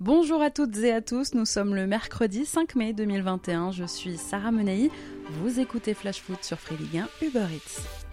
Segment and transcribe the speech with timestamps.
[0.00, 4.16] Bonjour à toutes et à tous, nous sommes le mercredi 5 mai 2021, je suis
[4.16, 4.92] Sarah Menei,
[5.28, 8.07] vous écoutez Flash Foot sur Free Ligue 1 Uber Eats.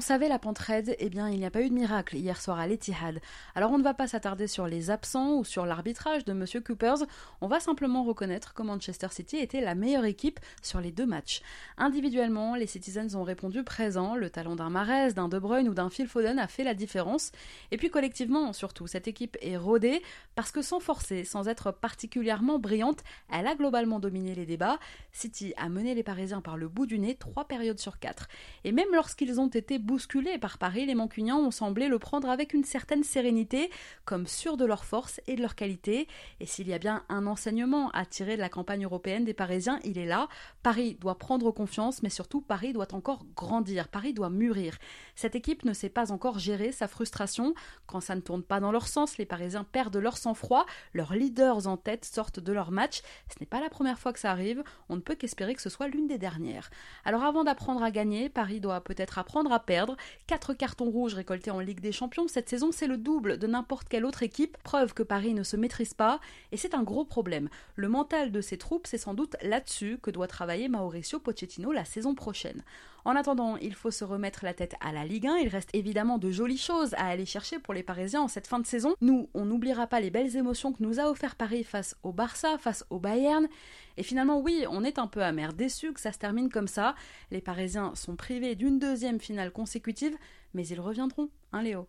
[0.00, 2.40] On savait la pente raide, eh bien il n'y a pas eu de miracle hier
[2.40, 3.20] soir à l'Etihad.
[3.54, 7.04] Alors on ne va pas s'attarder sur les absents ou sur l'arbitrage de Monsieur Coopers,
[7.42, 11.42] on va simplement reconnaître que Manchester City était la meilleure équipe sur les deux matchs.
[11.76, 15.90] Individuellement, les Citizens ont répondu présent, le talent d'un Mahrez, d'un De Bruyne ou d'un
[15.90, 17.30] Phil Foden a fait la différence.
[17.70, 20.00] Et puis collectivement, surtout, cette équipe est rodée
[20.34, 24.78] parce que sans forcer, sans être particulièrement brillante, elle a globalement dominé les débats.
[25.12, 28.28] City a mené les Parisiens par le bout du nez trois périodes sur quatre.
[28.64, 32.54] Et même lorsqu'ils ont été bousculés par Paris, les Mancuniens ont semblé le prendre avec
[32.54, 33.70] une certaine sérénité,
[34.04, 36.06] comme sûrs de leur force et de leur qualité.
[36.38, 39.80] Et s'il y a bien un enseignement à tirer de la campagne européenne des Parisiens,
[39.82, 40.28] il est là.
[40.62, 44.78] Paris doit prendre confiance, mais surtout Paris doit encore grandir, Paris doit mûrir.
[45.16, 47.52] Cette équipe ne sait pas encore gérer sa frustration.
[47.88, 51.66] Quand ça ne tourne pas dans leur sens, les Parisiens perdent leur sang-froid, leurs leaders
[51.66, 53.02] en tête sortent de leur match.
[53.28, 55.68] Ce n'est pas la première fois que ça arrive, on ne peut qu'espérer que ce
[55.68, 56.70] soit l'une des dernières.
[57.04, 59.79] Alors avant d'apprendre à gagner, Paris doit peut-être apprendre à perdre.
[60.26, 63.88] Quatre cartons rouges récoltés en Ligue des Champions cette saison, c'est le double de n'importe
[63.88, 66.20] quelle autre équipe, preuve que Paris ne se maîtrise pas,
[66.52, 67.48] et c'est un gros problème.
[67.76, 71.84] Le mental de ses troupes, c'est sans doute là-dessus que doit travailler Mauricio Pochettino la
[71.84, 72.62] saison prochaine.
[73.04, 75.36] En attendant, il faut se remettre la tête à la Ligue 1.
[75.38, 78.58] Il reste évidemment de jolies choses à aller chercher pour les Parisiens en cette fin
[78.58, 78.94] de saison.
[79.00, 82.58] Nous, on n'oubliera pas les belles émotions que nous a offert Paris face au Barça,
[82.58, 83.48] face au Bayern.
[83.96, 86.94] Et finalement, oui, on est un peu amer, déçu que ça se termine comme ça.
[87.30, 90.16] Les Parisiens sont privés d'une deuxième finale consécutive,
[90.54, 91.86] mais ils reviendront, hein Léo?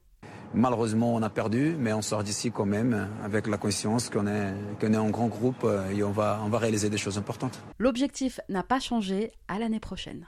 [0.53, 4.53] Malheureusement, on a perdu, mais on sort d'ici quand même avec la conscience qu'on est,
[4.79, 7.59] qu'on est un grand groupe et on va, on va réaliser des choses importantes.
[7.79, 10.27] L'objectif n'a pas changé à l'année prochaine.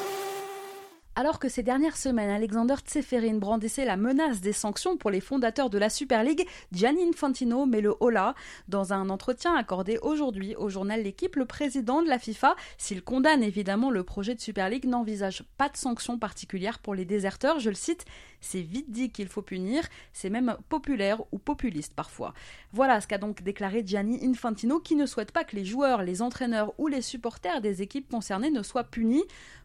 [1.21, 5.69] Alors que ces dernières semaines, Alexander Tseferin brandissait la menace des sanctions pour les fondateurs
[5.69, 8.33] de la Super League, Gianni Infantino met le holà.
[8.67, 13.43] Dans un entretien accordé aujourd'hui au journal L'équipe, le président de la FIFA, s'il condamne
[13.43, 17.59] évidemment le projet de Super League, n'envisage pas de sanctions particulières pour les déserteurs.
[17.59, 18.05] Je le cite,
[18.39, 19.83] c'est vite dit qu'il faut punir,
[20.13, 22.33] c'est même populaire ou populiste parfois.
[22.73, 26.23] Voilà ce qu'a donc déclaré Gianni Infantino qui ne souhaite pas que les joueurs, les
[26.23, 29.23] entraîneurs ou les supporters des équipes concernées ne soient punis.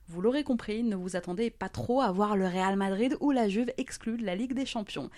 [0.08, 3.48] Vous l'aurez compris, ne vous attendez pas trop à voir le Real Madrid ou la
[3.48, 5.10] Juve exclus de la Ligue des Champions.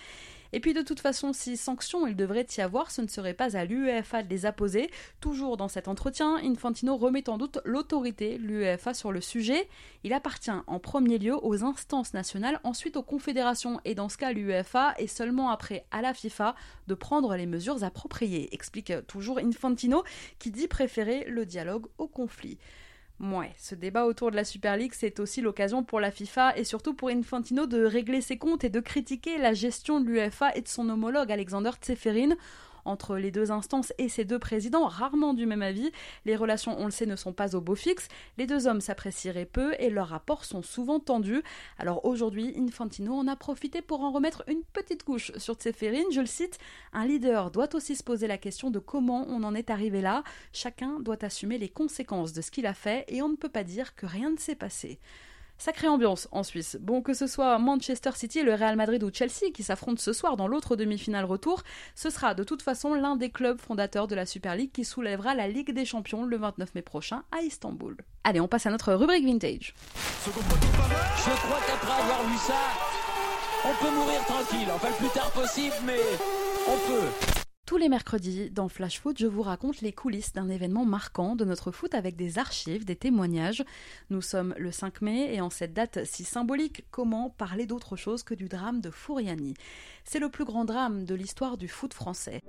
[0.54, 3.54] Et puis de toute façon, si sanctions il devrait y avoir, ce ne serait pas
[3.54, 4.90] à l'UEFA de les apposer.
[5.20, 9.68] Toujours dans cet entretien, Infantino remet en doute l'autorité de l'UEFA sur le sujet.
[10.04, 14.32] Il appartient en premier lieu aux instances nationales, ensuite aux confédérations et dans ce cas
[14.32, 16.54] l'UEFA et seulement après à la FIFA
[16.86, 20.02] de prendre les mesures appropriées, explique toujours Infantino
[20.38, 22.56] qui dit préférer le dialogue au conflit.
[23.20, 26.62] Ouais, ce débat autour de la Super League, c'est aussi l'occasion pour la FIFA et
[26.62, 30.60] surtout pour Infantino de régler ses comptes et de critiquer la gestion de l'UEFA et
[30.60, 32.36] de son homologue Alexander Tseferin
[32.88, 35.90] entre les deux instances et ces deux présidents, rarement du même avis.
[36.24, 38.08] Les relations, on le sait, ne sont pas au beau fixe.
[38.36, 41.42] Les deux hommes s'apprécieraient peu et leurs rapports sont souvent tendus.
[41.78, 46.10] Alors aujourd'hui, Infantino en a profité pour en remettre une petite couche sur Tseferin.
[46.10, 46.58] Je le cite,
[46.92, 50.24] un leader doit aussi se poser la question de comment on en est arrivé là.
[50.52, 53.64] Chacun doit assumer les conséquences de ce qu'il a fait et on ne peut pas
[53.64, 54.98] dire que rien ne s'est passé.
[55.58, 56.78] Sacrée ambiance en Suisse.
[56.80, 60.36] Bon, que ce soit Manchester City, le Real Madrid ou Chelsea qui s'affrontent ce soir
[60.36, 61.64] dans l'autre demi-finale retour,
[61.96, 65.34] ce sera de toute façon l'un des clubs fondateurs de la Super League qui soulèvera
[65.34, 67.96] la Ligue des Champions le 29 mai prochain à Istanbul.
[68.22, 69.74] Allez, on passe à notre rubrique vintage.
[70.24, 72.54] Je crois qu'après avoir ça,
[73.64, 74.68] on peut mourir tranquille.
[74.72, 76.00] Enfin, le plus tard possible, mais
[76.68, 77.37] on peut.
[77.68, 81.44] Tous les mercredis, dans Flash Foot, je vous raconte les coulisses d'un événement marquant de
[81.44, 83.62] notre foot avec des archives, des témoignages.
[84.08, 88.22] Nous sommes le 5 mai et en cette date si symbolique, comment parler d'autre chose
[88.22, 89.52] que du drame de Fouriani?
[90.04, 92.40] C'est le plus grand drame de l'histoire du foot français.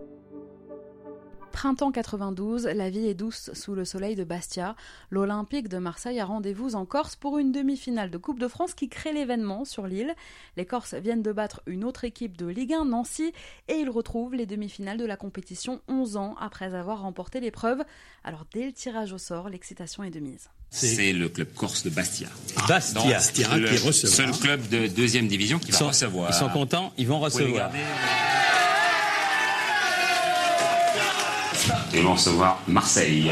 [1.51, 4.75] Printemps 92, la vie est douce sous le soleil de Bastia.
[5.09, 8.87] L'Olympique de Marseille a rendez-vous en Corse pour une demi-finale de Coupe de France qui
[8.87, 10.13] crée l'événement sur l'île.
[10.57, 13.33] Les Corses viennent de battre une autre équipe de Ligue 1, Nancy,
[13.67, 17.83] et ils retrouvent les demi-finales de la compétition 11 ans après avoir remporté l'épreuve.
[18.23, 20.49] Alors dès le tirage au sort, l'excitation est de mise.
[20.71, 22.27] C'est le club corse de Bastia.
[22.67, 24.15] Bastia, Donc, le qui recevra.
[24.15, 26.29] seul club de deuxième division qui va recevoir.
[26.29, 27.71] ils sont contents, ils vont recevoir.
[31.93, 33.31] Ils vont recevoir Marseille.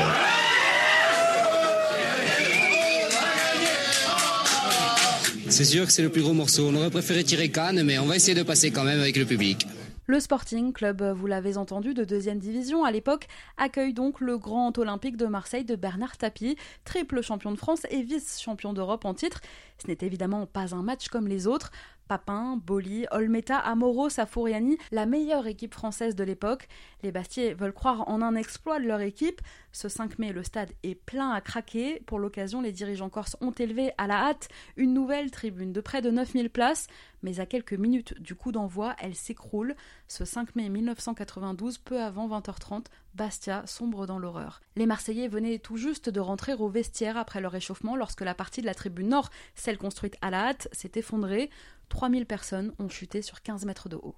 [5.50, 6.68] C'est sûr que c'est le plus gros morceau.
[6.68, 9.26] On aurait préféré tirer Cannes, mais on va essayer de passer quand même avec le
[9.26, 9.68] public.
[10.10, 13.28] Le Sporting, club, vous l'avez entendu, de deuxième division à l'époque,
[13.58, 16.56] accueille donc le Grand Olympique de Marseille de Bernard Tapie,
[16.86, 19.42] triple champion de France et vice-champion d'Europe en titre.
[19.82, 21.72] Ce n'est évidemment pas un match comme les autres.
[22.08, 26.68] Papin, Boli, Olmeta, Amoro, Safouriani, la meilleure équipe française de l'époque.
[27.04, 29.42] Les Bastiais veulent croire en un exploit de leur équipe.
[29.72, 32.02] Ce 5 mai, le stade est plein à craquer.
[32.08, 36.02] Pour l'occasion, les dirigeants corses ont élevé à la hâte une nouvelle tribune de près
[36.02, 36.88] de 9000 places.
[37.24, 39.76] Mais à quelques minutes du coup d'envoi, elle s'écroule.
[40.08, 44.62] Ce 5 mai 1992, peu avant 20h30, Bastia sombre dans l'horreur.
[44.76, 48.62] Les Marseillais venaient tout juste de rentrer au vestiaire après leur échauffement lorsque la partie
[48.62, 51.50] de la tribune nord, celle construite à la hâte, s'est effondrée.
[51.90, 54.16] 3000 personnes ont chuté sur 15 mètres de haut.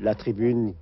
[0.00, 0.74] la tribune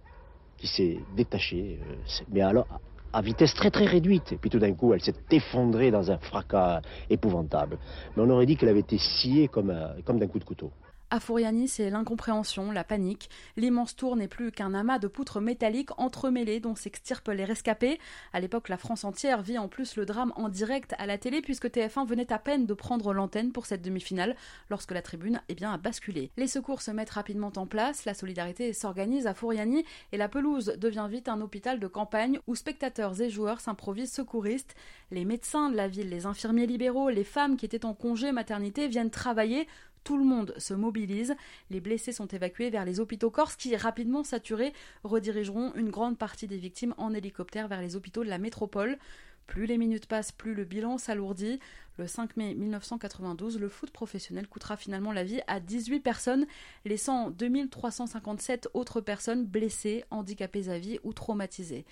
[0.56, 1.94] qui s'est détachée, euh,
[2.30, 2.66] mais alors
[3.12, 4.32] à- vitesse très très réduite.
[4.32, 7.78] Et puis tout d'un coup, elle s'est effondrée dans un fracas épouvantable.
[8.16, 10.70] Mais on aurait dit qu'elle avait été sciée comme, un- comme d'un coup de couteau.
[11.12, 13.30] À Fouriani, c'est l'incompréhension, la panique.
[13.56, 17.98] L'immense tour n'est plus qu'un amas de poutres métalliques entremêlées dont s'extirpent les rescapés.
[18.32, 21.42] À l'époque, la France entière vit en plus le drame en direct à la télé
[21.42, 24.36] puisque TF1 venait à peine de prendre l'antenne pour cette demi-finale
[24.68, 26.30] lorsque la tribune eh bien, a basculé.
[26.36, 30.76] Les secours se mettent rapidement en place, la solidarité s'organise à Fouriani et la pelouse
[30.78, 34.76] devient vite un hôpital de campagne où spectateurs et joueurs s'improvisent secouristes.
[35.10, 38.86] Les médecins de la ville, les infirmiers libéraux, les femmes qui étaient en congé maternité
[38.86, 39.66] viennent travailler
[40.04, 41.34] tout le monde se mobilise.
[41.70, 44.72] Les blessés sont évacués vers les hôpitaux corses qui, rapidement saturés,
[45.04, 48.98] redirigeront une grande partie des victimes en hélicoptère vers les hôpitaux de la métropole.
[49.46, 51.58] Plus les minutes passent, plus le bilan s'alourdit.
[51.98, 56.46] Le 5 mai 1992, le foot professionnel coûtera finalement la vie à 18 personnes,
[56.84, 61.84] laissant 2357 autres personnes blessées, handicapées à vie ou traumatisées.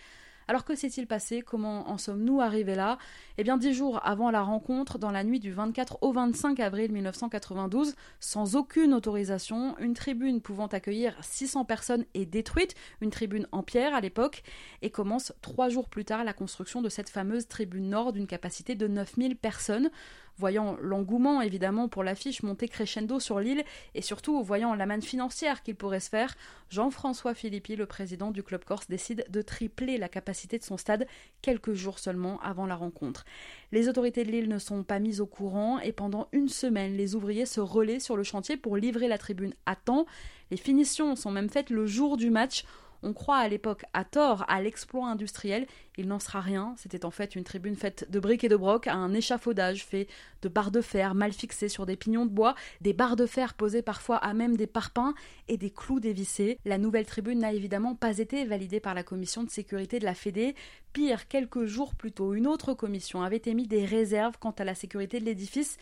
[0.50, 1.42] Alors que s'est-il passé?
[1.42, 2.96] Comment en sommes-nous arrivés là?
[3.36, 6.90] Eh bien, dix jours avant la rencontre, dans la nuit du 24 au 25 avril
[6.90, 13.62] 1992, sans aucune autorisation, une tribune pouvant accueillir 600 personnes est détruite, une tribune en
[13.62, 14.42] pierre à l'époque,
[14.80, 18.74] et commence trois jours plus tard la construction de cette fameuse tribune nord d'une capacité
[18.74, 19.90] de 9000 personnes.
[20.38, 23.64] Voyant l'engouement évidemment pour l'affiche monter crescendo sur l'île
[23.94, 26.36] et surtout voyant la manne financière qu'il pourrait se faire,
[26.70, 31.08] Jean-François Philippi, le président du club corse, décide de tripler la capacité de son stade
[31.42, 33.24] quelques jours seulement avant la rencontre.
[33.72, 37.16] Les autorités de l'île ne sont pas mises au courant et pendant une semaine, les
[37.16, 40.06] ouvriers se relaient sur le chantier pour livrer la tribune à temps.
[40.52, 42.64] Les finitions sont même faites le jour du match.
[43.02, 45.66] On croit à l'époque, à tort, à l'exploit industriel.
[45.96, 46.74] Il n'en sera rien.
[46.76, 50.08] C'était en fait une tribune faite de briques et de broc, un échafaudage fait
[50.42, 53.54] de barres de fer mal fixées sur des pignons de bois, des barres de fer
[53.54, 55.14] posées parfois à même des parpaings
[55.48, 56.58] et des clous dévissés.
[56.64, 60.14] La nouvelle tribune n'a évidemment pas été validée par la commission de sécurité de la
[60.14, 60.54] Fédé.
[60.92, 64.74] Pire, quelques jours plus tôt, une autre commission avait émis des réserves quant à la
[64.74, 65.78] sécurité de l'édifice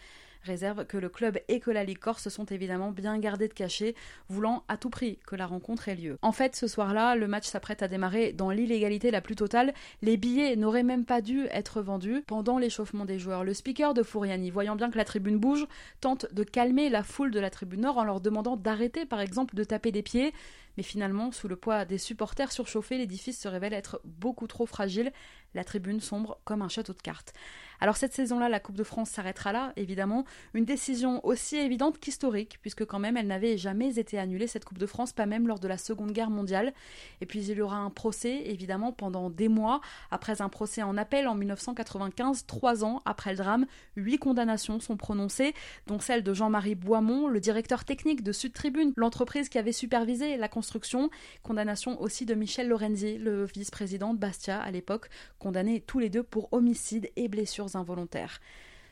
[0.46, 3.52] réserve que le club et que la Ligue Corse se sont évidemment bien gardés de
[3.52, 3.94] cacher,
[4.28, 6.18] voulant à tout prix que la rencontre ait lieu.
[6.22, 9.74] En fait, ce soir-là, le match s'apprête à démarrer dans l'illégalité la plus totale.
[10.02, 13.44] Les billets n'auraient même pas dû être vendus pendant l'échauffement des joueurs.
[13.44, 15.66] Le speaker de Fouriani, voyant bien que la tribune bouge,
[16.00, 19.54] tente de calmer la foule de la tribune nord en leur demandant d'arrêter par exemple
[19.54, 20.32] de taper des pieds.
[20.76, 25.10] Mais finalement, sous le poids des supporters surchauffés, l'édifice se révèle être beaucoup trop fragile.
[25.54, 27.32] La tribune sombre comme un château de cartes.
[27.80, 30.24] Alors cette saison-là, la Coupe de France s'arrêtera là, évidemment.
[30.54, 34.78] Une décision aussi évidente qu'historique, puisque quand même elle n'avait jamais été annulée, cette Coupe
[34.78, 36.72] de France, pas même lors de la Seconde Guerre mondiale.
[37.20, 39.80] Et puis il y aura un procès, évidemment, pendant des mois.
[40.10, 43.66] Après un procès en appel en 1995, trois ans après le drame,
[43.96, 45.54] huit condamnations sont prononcées,
[45.86, 50.36] dont celle de Jean-Marie Boimont, le directeur technique de Sud Tribune, l'entreprise qui avait supervisé
[50.36, 51.10] la construction.
[51.42, 56.22] Condamnation aussi de Michel Lorenzi, le vice-président de Bastia à l'époque, condamnés tous les deux
[56.22, 57.28] pour homicide et
[57.74, 58.40] involontaires.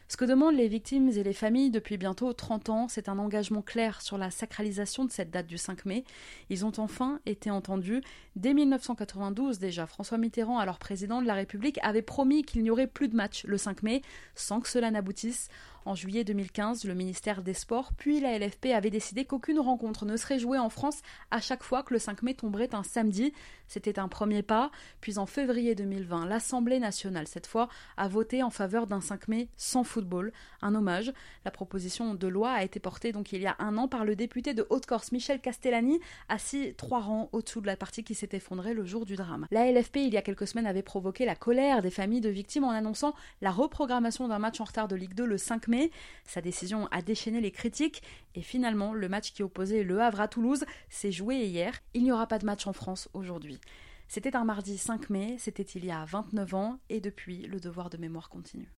[0.08, 3.62] Ce que demandent les victimes et les familles depuis bientôt 30 ans, c'est un engagement
[3.62, 6.04] clair sur la sacralisation de cette date du 5 mai.
[6.50, 8.02] Ils ont enfin été entendus.
[8.36, 12.88] Dès 1992 déjà, François Mitterrand, alors président de la République, avait promis qu'il n'y aurait
[12.88, 14.02] plus de match le 5 mai
[14.34, 15.48] sans que cela n'aboutisse.
[15.86, 20.16] En juillet 2015, le ministère des Sports puis la LFP avaient décidé qu'aucune rencontre ne
[20.16, 23.34] serait jouée en France à chaque fois que le 5 mai tomberait un samedi.
[23.68, 24.70] C'était un premier pas.
[25.02, 29.48] Puis en février 2020, l'Assemblée nationale, cette fois, a voté en faveur d'un 5 mai
[29.58, 30.32] sans football.
[30.62, 31.12] Un hommage.
[31.44, 34.16] La proposition de loi a été portée donc il y a un an par le
[34.16, 36.00] député de Haute-Corse, Michel Castellani,
[36.30, 39.46] assis trois rangs au-dessous de la partie qui s'est effondrée le jour du drame.
[39.50, 42.64] La LFP, il y a quelques semaines, avait provoqué la colère des familles de victimes
[42.64, 45.90] en annonçant la reprogrammation d'un match en retard de Ligue 2 le 5 mai.
[46.24, 48.02] Sa décision a déchaîné les critiques
[48.34, 51.80] et finalement, le match qui opposait Le Havre à Toulouse s'est joué hier.
[51.92, 53.60] Il n'y aura pas de match en France aujourd'hui.
[54.08, 57.90] C'était un mardi 5 mai, c'était il y a 29 ans, et depuis, le devoir
[57.90, 58.70] de mémoire continue.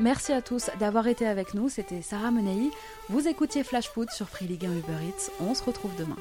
[0.00, 1.68] Merci à tous d'avoir été avec nous.
[1.68, 2.70] C'était Sarah Menei.
[3.08, 5.30] Vous écoutiez Flash Foot sur Free League 1 Uber Eats.
[5.40, 6.16] On se retrouve demain.